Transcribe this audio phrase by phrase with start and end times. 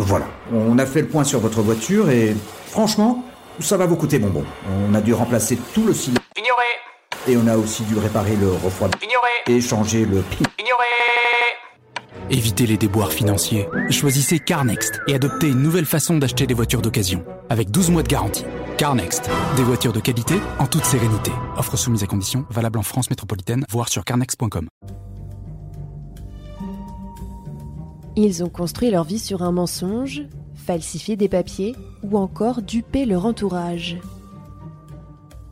[0.00, 2.36] Voilà, on a fait le point sur votre voiture et
[2.68, 3.24] franchement,
[3.58, 4.44] ça va vous coûter bonbon.
[4.88, 6.20] On a dû remplacer tout le cylindre.
[6.36, 6.64] Ignoré
[7.26, 10.44] Et on a aussi dû réparer le refroidissement Ignoré et changer le pin.
[10.60, 10.84] Ignoré
[12.30, 13.66] Évitez les déboires financiers.
[13.90, 17.24] Choisissez CarNext et adoptez une nouvelle façon d'acheter des voitures d'occasion.
[17.48, 18.44] Avec 12 mois de garantie.
[18.76, 19.28] CarNext.
[19.56, 21.32] Des voitures de qualité en toute sérénité.
[21.56, 24.68] Offre soumise à conditions, valable en France métropolitaine, voire sur carnext.com.
[28.20, 30.22] Ils ont construit leur vie sur un mensonge,
[30.56, 33.96] falsifié des papiers ou encore dupé leur entourage.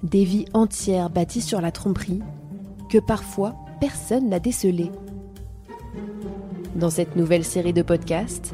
[0.02, 2.22] Des vies entières bâties sur la tromperie
[2.90, 4.90] que parfois personne n'a décelées.
[6.74, 8.52] Dans cette nouvelle série de podcasts,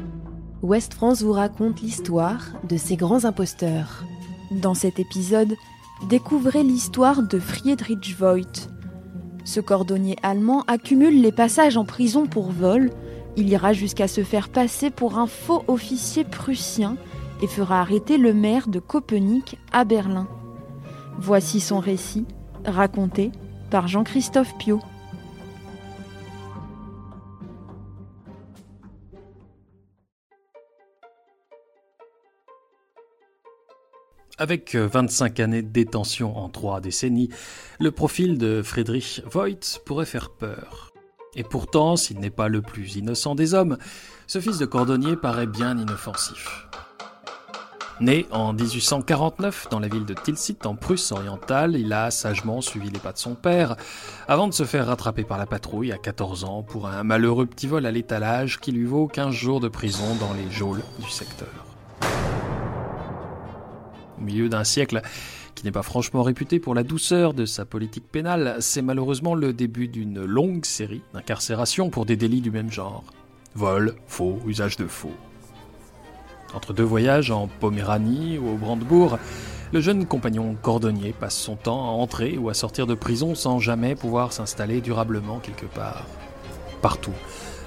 [0.61, 4.03] Ouest France vous raconte l'histoire de ces grands imposteurs.
[4.51, 5.55] Dans cet épisode,
[6.07, 8.69] découvrez l'histoire de Friedrich Voigt.
[9.43, 12.91] Ce cordonnier allemand accumule les passages en prison pour vol.
[13.35, 16.97] Il ira jusqu'à se faire passer pour un faux officier prussien
[17.41, 20.27] et fera arrêter le maire de Copenhague à Berlin.
[21.17, 22.25] Voici son récit,
[22.63, 23.31] raconté
[23.71, 24.79] par Jean-Christophe Piot.
[34.37, 37.29] Avec 25 années de détention en trois décennies,
[37.79, 40.92] le profil de Friedrich Voigt pourrait faire peur.
[41.35, 43.77] Et pourtant, s'il n'est pas le plus innocent des hommes,
[44.27, 46.67] ce fils de cordonnier paraît bien inoffensif.
[47.99, 52.89] Né en 1849 dans la ville de Tilsit en Prusse orientale, il a sagement suivi
[52.89, 53.75] les pas de son père
[54.27, 57.67] avant de se faire rattraper par la patrouille à 14 ans pour un malheureux petit
[57.67, 61.47] vol à l'étalage qui lui vaut 15 jours de prison dans les geôles du secteur.
[64.17, 65.01] Au milieu d'un siècle
[65.55, 69.53] qui n'est pas franchement réputé pour la douceur de sa politique pénale, c'est malheureusement le
[69.53, 73.03] début d'une longue série d'incarcérations pour des délits du même genre.
[73.55, 75.13] Vol, faux, usage de faux.
[76.53, 79.17] Entre deux voyages en Poméranie ou au Brandebourg,
[79.71, 83.59] le jeune compagnon cordonnier passe son temps à entrer ou à sortir de prison sans
[83.59, 86.05] jamais pouvoir s'installer durablement quelque part.
[86.81, 87.13] Partout,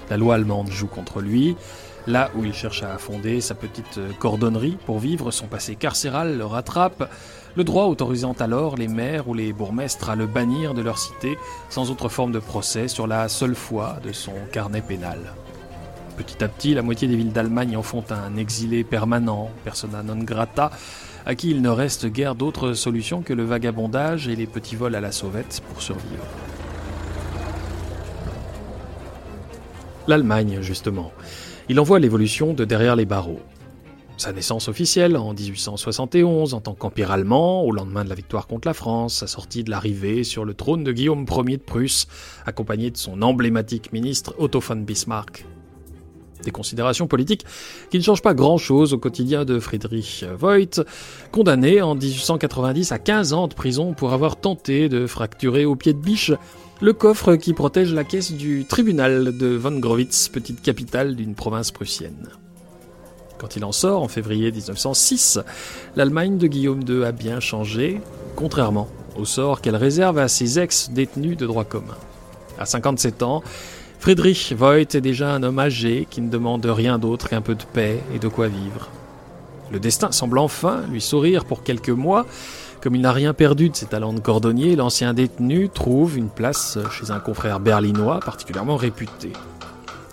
[0.08, 1.56] la loi allemande joue contre lui,
[2.06, 6.44] Là où il cherche à fonder sa petite cordonnerie pour vivre, son passé carcéral le
[6.44, 7.10] rattrape,
[7.56, 11.36] le droit autorisant alors les maires ou les bourgmestres à le bannir de leur cité
[11.68, 15.18] sans autre forme de procès sur la seule foi de son carnet pénal.
[16.16, 20.16] Petit à petit, la moitié des villes d'Allemagne en font un exilé permanent, persona non
[20.16, 20.70] grata,
[21.26, 24.94] à qui il ne reste guère d'autre solution que le vagabondage et les petits vols
[24.94, 26.24] à la sauvette pour survivre.
[30.06, 31.10] L'Allemagne, justement.
[31.68, 33.40] Il envoie l'évolution de derrière les barreaux.
[34.18, 38.68] Sa naissance officielle en 1871 en tant qu'empire allemand, au lendemain de la victoire contre
[38.68, 42.06] la France, sa sortie de l'arrivée sur le trône de Guillaume Ier de Prusse,
[42.46, 45.44] accompagné de son emblématique ministre Otto von Bismarck.
[46.44, 47.44] Des considérations politiques
[47.90, 50.84] qui ne changent pas grand-chose au quotidien de Friedrich Voigt,
[51.32, 55.92] condamné en 1890 à 15 ans de prison pour avoir tenté de fracturer au pied
[55.92, 56.30] de biche
[56.80, 61.70] le coffre qui protège la caisse du tribunal de von Grovitz, petite capitale d'une province
[61.70, 62.28] prussienne.
[63.38, 65.40] Quand il en sort, en février 1906,
[65.94, 68.00] l'Allemagne de Guillaume II a bien changé,
[68.34, 71.96] contrairement au sort qu'elle réserve à ses ex-détenus de droit commun.
[72.58, 73.42] À 57 ans,
[73.98, 77.64] Friedrich Voigt est déjà un homme âgé qui ne demande rien d'autre qu'un peu de
[77.64, 78.90] paix et de quoi vivre.
[79.72, 82.26] Le destin semble enfin lui sourire pour quelques mois,
[82.80, 86.78] comme il n'a rien perdu de ses talents de cordonnier, l'ancien détenu trouve une place
[86.90, 89.32] chez un confrère berlinois particulièrement réputé.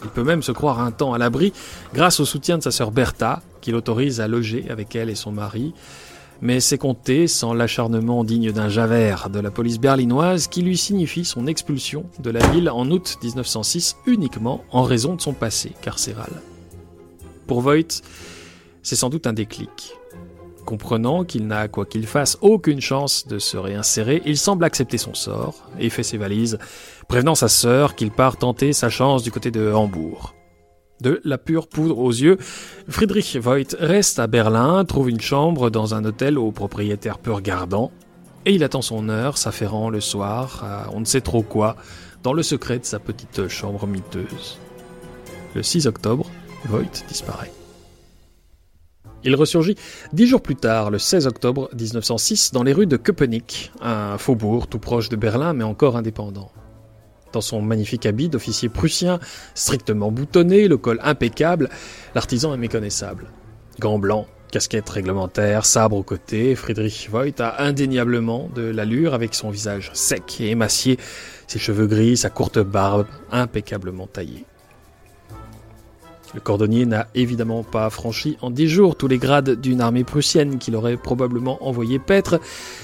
[0.03, 1.53] Il peut même se croire un temps à l'abri
[1.93, 5.31] grâce au soutien de sa sœur Bertha, qui l'autorise à loger avec elle et son
[5.31, 5.73] mari.
[6.41, 11.23] Mais c'est compté sans l'acharnement digne d'un Javert de la police berlinoise qui lui signifie
[11.23, 16.31] son expulsion de la ville en août 1906 uniquement en raison de son passé carcéral.
[17.47, 18.01] Pour Voigt,
[18.81, 19.93] c'est sans doute un déclic.
[20.65, 25.13] Comprenant qu'il n'a, quoi qu'il fasse, aucune chance de se réinsérer, il semble accepter son
[25.13, 26.57] sort et fait ses valises,
[27.07, 30.33] prévenant sa sœur qu'il part tenter sa chance du côté de Hambourg.
[31.01, 32.37] De la pure poudre aux yeux,
[32.87, 37.91] Friedrich Voigt reste à Berlin, trouve une chambre dans un hôtel au propriétaire peu regardant,
[38.45, 41.75] et il attend son heure, s'affairant le soir à on ne sait trop quoi,
[42.23, 44.59] dans le secret de sa petite chambre miteuse.
[45.55, 46.29] Le 6 octobre,
[46.65, 47.51] Voigt disparaît.
[49.25, 49.75] Il ressurgit
[50.11, 54.67] dix jours plus tard, le 16 octobre 1906, dans les rues de Köpenick, un faubourg
[54.67, 56.51] tout proche de Berlin mais encore indépendant.
[57.31, 59.19] Dans son magnifique habit d'officier prussien,
[59.55, 61.69] strictement boutonné, le col impeccable,
[62.15, 63.27] l'artisan est méconnaissable.
[63.79, 69.49] Gants blancs, casquette réglementaire, sabre au côté, Friedrich Voigt a indéniablement de l'allure avec son
[69.49, 70.99] visage sec et émacié,
[71.47, 74.45] ses cheveux gris, sa courte barbe impeccablement taillée.
[76.33, 80.57] Le cordonnier n'a évidemment pas franchi en dix jours tous les grades d'une armée prussienne
[80.57, 82.39] qu'il aurait probablement envoyé paître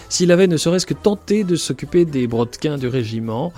[0.08, 3.52] s'il avait ne serait-ce que tenté de s'occuper des brodequins du régiment.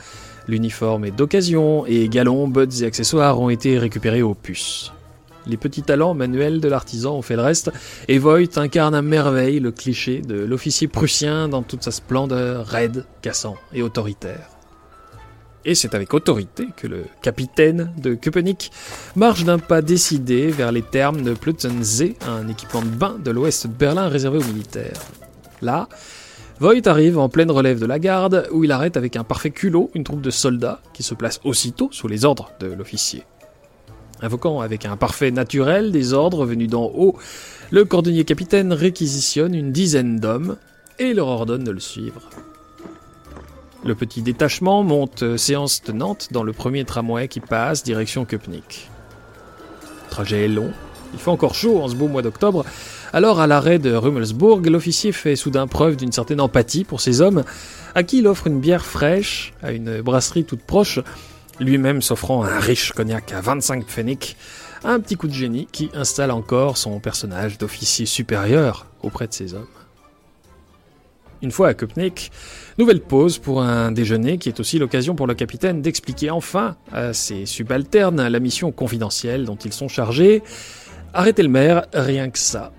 [0.47, 4.91] L'uniforme est d'occasion et galons, bottes et accessoires ont été récupérés aux puces.
[5.47, 7.71] Les petits talents manuels de l'artisan ont fait le reste,
[8.07, 13.05] et Voigt incarne à merveille le cliché de l'officier prussien dans toute sa splendeur, raide,
[13.21, 14.60] cassant et autoritaire.
[15.63, 18.71] Et c'est avec autorité que le capitaine de Köpenick
[19.15, 23.67] marche d'un pas décidé vers les thermes de Plutzensee, un équipement de bain de l'ouest
[23.67, 24.99] de Berlin réservé aux militaires.
[25.61, 25.87] Là,
[26.59, 29.91] Voigt arrive en pleine relève de la garde, où il arrête avec un parfait culot
[29.93, 33.23] une troupe de soldats qui se place aussitôt sous les ordres de l'officier.
[34.21, 37.17] Invoquant avec un parfait naturel des ordres venus d'en haut,
[37.71, 40.57] le cordonnier capitaine réquisitionne une dizaine d'hommes
[40.99, 42.29] et leur ordonne de le suivre.
[43.83, 48.91] Le petit détachement monte euh, séance tenante dans le premier tramway qui passe direction Köpenick.
[50.05, 50.71] Le trajet est long,
[51.13, 52.63] il fait encore chaud en ce beau mois d'octobre,
[53.11, 57.43] alors à l'arrêt de Rummelsburg, l'officier fait soudain preuve d'une certaine empathie pour ses hommes,
[57.95, 60.99] à qui il offre une bière fraîche à une brasserie toute proche,
[61.59, 64.35] lui-même s'offrant un riche cognac à 25 pfennig,
[64.83, 69.55] un petit coup de génie qui installe encore son personnage d'officier supérieur auprès de ses
[69.55, 69.65] hommes.
[71.41, 72.31] Une fois à Köpenick,
[72.77, 77.13] nouvelle pause pour un déjeuner qui est aussi l'occasion pour le capitaine d'expliquer enfin à
[77.13, 80.43] ses subalternes la mission confidentielle dont ils sont chargés.
[81.13, 82.71] Arrêtez le maire, rien que ça.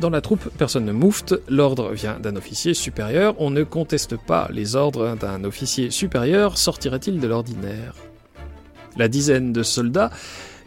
[0.00, 4.48] Dans la troupe, personne ne moufte, l'ordre vient d'un officier supérieur, on ne conteste pas
[4.50, 7.94] les ordres d'un officier supérieur, sortirait-il de l'ordinaire?
[8.96, 10.10] La dizaine de soldats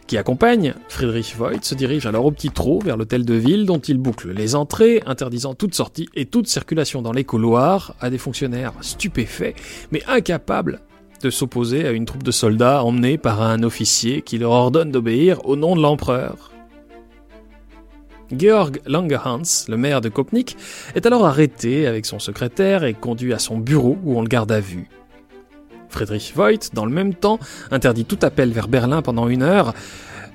[0.06, 3.78] qui accompagne Friedrich Voigt se dirige alors au petit trot vers l'hôtel de ville dont
[3.78, 8.18] il boucle les entrées, interdisant toute sortie et toute circulation dans les couloirs à des
[8.18, 9.54] fonctionnaires stupéfaits,
[9.92, 10.80] mais incapables
[11.22, 15.46] de s'opposer à une troupe de soldats emmenés par un officier qui leur ordonne d'obéir
[15.46, 16.50] au nom de l'empereur.
[18.36, 20.56] Georg Langehans, le maire de Kopnik,
[20.94, 24.52] est alors arrêté avec son secrétaire et conduit à son bureau où on le garde
[24.52, 24.88] à vue.
[25.94, 27.38] Friedrich Voigt, dans le même temps,
[27.70, 29.72] interdit tout appel vers Berlin pendant une heure,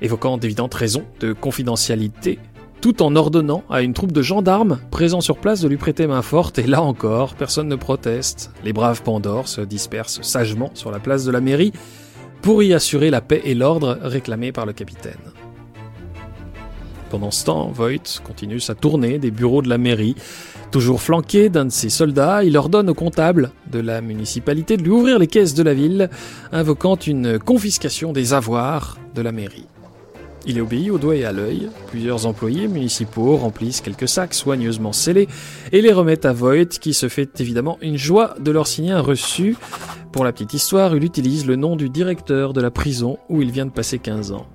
[0.02, 2.40] évoquant d'évidentes raisons de confidentialité,
[2.82, 6.22] tout en ordonnant à une troupe de gendarmes présents sur place de lui prêter main
[6.22, 8.52] forte, et là encore, personne ne proteste.
[8.64, 11.74] Les braves Pandores se dispersent sagement sur la place de la mairie
[12.42, 15.20] pour y assurer la paix et l'ordre réclamés par le capitaine.
[17.10, 20.16] Pendant ce temps, Voigt continue sa tournée des bureaux de la mairie,
[20.72, 24.92] Toujours flanqué d'un de ses soldats, il ordonne au comptable de la municipalité de lui
[24.92, 26.12] ouvrir les caisses de la ville,
[26.52, 29.66] invoquant une confiscation des avoirs de la mairie.
[30.46, 31.70] Il est obéi au doigt et à l'œil.
[31.88, 35.28] Plusieurs employés municipaux remplissent quelques sacs soigneusement scellés
[35.72, 39.02] et les remettent à Voigt, qui se fait évidemment une joie de leur signer un
[39.02, 39.58] reçu.
[40.12, 43.52] Pour la petite histoire, il utilise le nom du directeur de la prison où il
[43.52, 44.46] vient de passer 15 ans.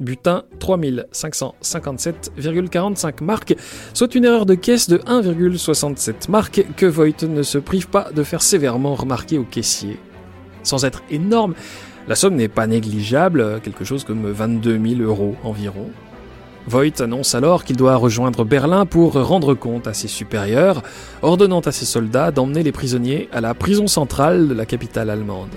[0.00, 3.56] Butin 3557,45 marques,
[3.94, 8.22] soit une erreur de caisse de 1,67 marques que Voigt ne se prive pas de
[8.22, 9.98] faire sévèrement remarquer au caissier.
[10.62, 11.54] Sans être énorme,
[12.08, 15.90] la somme n'est pas négligeable, quelque chose comme 22 000 euros environ.
[16.68, 20.82] Voigt annonce alors qu'il doit rejoindre Berlin pour rendre compte à ses supérieurs,
[21.22, 25.50] ordonnant à ses soldats d'emmener les prisonniers à la prison centrale de la capitale allemande.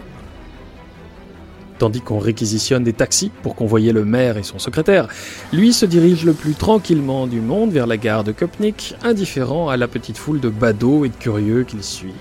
[1.80, 5.08] Tandis qu'on réquisitionne des taxis pour convoyer le maire et son secrétaire,
[5.54, 9.78] lui se dirige le plus tranquillement du monde vers la gare de Köpenick, indifférent à
[9.78, 12.14] la petite foule de badauds et de curieux qu'il suit.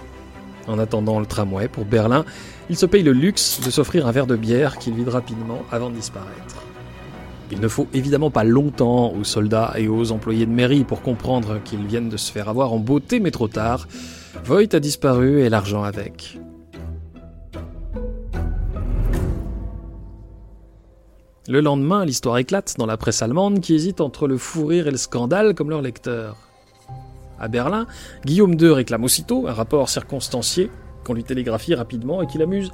[0.69, 2.25] En attendant le tramway pour Berlin,
[2.71, 5.91] il se paye le luxe de s'offrir un verre de bière qu'il vide rapidement avant
[5.91, 6.63] de disparaître.
[7.51, 11.61] Il ne faut évidemment pas longtemps aux soldats et aux employés de mairie pour comprendre
[11.65, 13.89] qu'ils viennent de se faire avoir en beauté, mais trop tard.
[14.45, 16.39] Voigt a disparu et l'argent avec.
[21.49, 24.91] Le lendemain, l'histoire éclate dans la presse allemande qui hésite entre le fou rire et
[24.91, 26.37] le scandale comme leur lecteur.
[27.41, 27.87] À Berlin,
[28.27, 30.71] Guillaume II réclame aussitôt un rapport circonstancié
[31.05, 32.71] qu'on lui télégraphie rapidement et qui l'amuse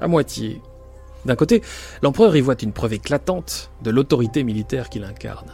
[0.00, 0.60] à moitié.
[1.26, 1.62] D'un côté,
[2.02, 5.52] l'empereur y voit une preuve éclatante de l'autorité militaire qu'il incarne.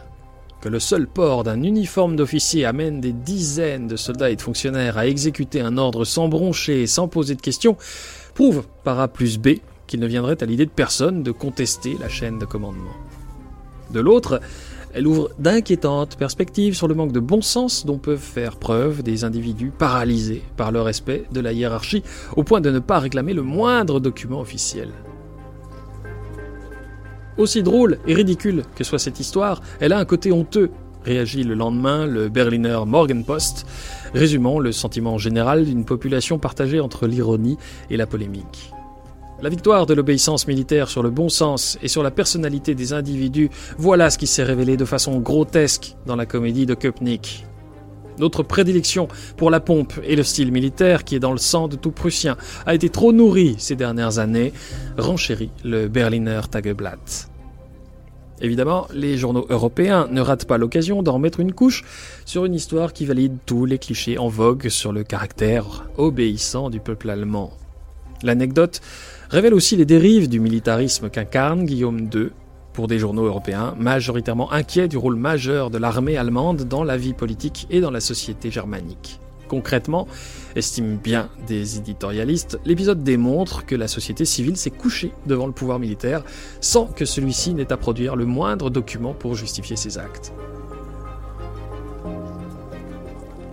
[0.59, 4.97] Que le seul port d'un uniforme d'officier amène des dizaines de soldats et de fonctionnaires
[4.97, 7.77] à exécuter un ordre sans broncher et sans poser de questions
[8.33, 9.49] prouve par A plus B
[9.87, 12.95] qu'il ne viendrait à l'idée de personne de contester la chaîne de commandement.
[13.91, 14.41] De l'autre,
[14.93, 19.25] elle ouvre d'inquiétantes perspectives sur le manque de bon sens dont peuvent faire preuve des
[19.25, 22.01] individus paralysés par le respect de la hiérarchie
[22.37, 24.89] au point de ne pas réclamer le moindre document officiel.
[27.37, 30.71] Aussi drôle et ridicule que soit cette histoire, elle a un côté honteux,
[31.03, 33.65] réagit le lendemain le Berliner Morgenpost,
[34.13, 37.57] résumant le sentiment général d'une population partagée entre l'ironie
[37.89, 38.71] et la polémique.
[39.41, 43.49] La victoire de l'obéissance militaire sur le bon sens et sur la personnalité des individus,
[43.77, 47.45] voilà ce qui s'est révélé de façon grotesque dans la comédie de Köpenick.
[48.17, 51.75] Notre prédilection pour la pompe et le style militaire qui est dans le sang de
[51.75, 54.53] tout Prussien a été trop nourrie ces dernières années,
[54.97, 57.29] renchérit le Berliner Tageblatt.
[58.39, 61.83] Évidemment, les journaux européens ne ratent pas l'occasion d'en mettre une couche
[62.25, 66.79] sur une histoire qui valide tous les clichés en vogue sur le caractère obéissant du
[66.79, 67.51] peuple allemand.
[68.23, 68.81] L'anecdote
[69.29, 72.29] révèle aussi les dérives du militarisme qu'incarne Guillaume II
[72.73, 77.13] pour des journaux européens majoritairement inquiets du rôle majeur de l'armée allemande dans la vie
[77.13, 79.19] politique et dans la société germanique.
[79.47, 80.07] Concrètement,
[80.55, 85.79] estiment bien des éditorialistes, l'épisode démontre que la société civile s'est couchée devant le pouvoir
[85.79, 86.23] militaire
[86.61, 90.33] sans que celui-ci n'ait à produire le moindre document pour justifier ses actes.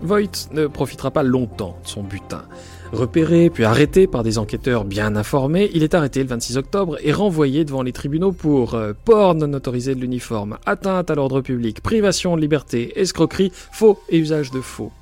[0.02, 2.44] Voigt ne profitera pas longtemps de son butin.
[2.92, 7.12] Repéré puis arrêté par des enquêteurs bien informés, il est arrêté le 26 octobre et
[7.12, 12.36] renvoyé devant les tribunaux pour euh, non autorisé de l'uniforme, atteinte à l'ordre public, privation
[12.36, 14.92] de liberté, escroquerie, faux et usage de faux.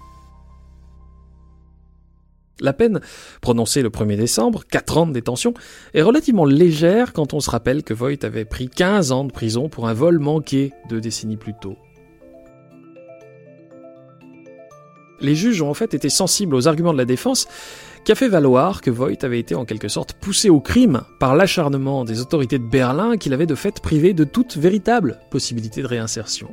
[2.61, 3.01] La peine,
[3.41, 5.55] prononcée le 1er décembre, 4 ans de détention,
[5.95, 9.71] est relativement légère quand on se rappelle que Voigt avait pris 15 ans de prison
[9.71, 11.77] pour un vol manqué deux décennies plus tôt.
[15.21, 17.47] Les juges ont en fait été sensibles aux arguments de la défense
[18.05, 21.35] qui a fait valoir que Voigt avait été en quelque sorte poussé au crime par
[21.35, 25.87] l'acharnement des autorités de Berlin qu'il avait de fait privé de toute véritable possibilité de
[25.87, 26.49] réinsertion.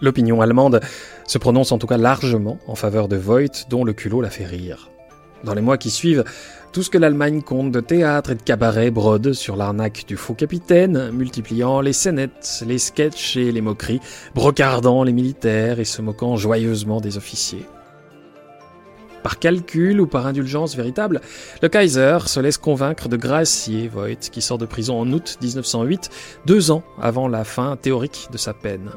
[0.00, 0.80] L'opinion allemande
[1.26, 4.46] se prononce en tout cas largement en faveur de Voigt, dont le culot l'a fait
[4.46, 4.90] rire.
[5.44, 6.24] Dans les mois qui suivent,
[6.72, 10.34] tout ce que l'Allemagne compte de théâtre et de cabaret brode sur l'arnaque du faux
[10.34, 14.00] capitaine, multipliant les scénettes, les sketchs et les moqueries,
[14.34, 17.66] brocardant les militaires et se moquant joyeusement des officiers.
[19.22, 21.20] Par calcul ou par indulgence véritable,
[21.62, 26.10] le Kaiser se laisse convaincre de gracier Voigt, qui sort de prison en août 1908,
[26.46, 28.90] deux ans avant la fin théorique de sa peine.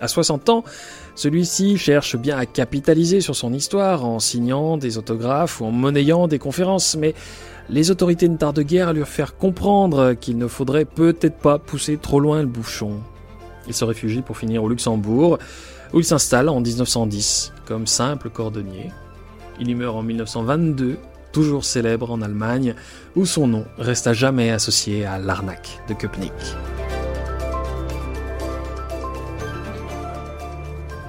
[0.00, 0.64] À 60 ans,
[1.14, 6.26] celui-ci cherche bien à capitaliser sur son histoire en signant des autographes ou en monnayant
[6.26, 7.14] des conférences, mais
[7.68, 11.98] les autorités ne tardent guère à lui faire comprendre qu'il ne faudrait peut-être pas pousser
[11.98, 13.00] trop loin le bouchon.
[13.68, 15.38] Il se réfugie pour finir au Luxembourg,
[15.92, 18.90] où il s'installe en 1910 comme simple cordonnier.
[19.60, 20.96] Il y meurt en 1922,
[21.32, 22.74] toujours célèbre en Allemagne,
[23.16, 26.32] où son nom reste à jamais associé à l'arnaque de Köpenick.